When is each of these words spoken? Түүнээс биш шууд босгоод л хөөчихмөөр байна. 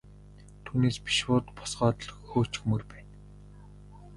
Түүнээс 0.65 0.97
биш 1.05 1.17
шууд 1.21 1.45
босгоод 1.57 1.97
л 2.07 2.09
хөөчихмөөр 2.29 2.83
байна. 2.91 3.13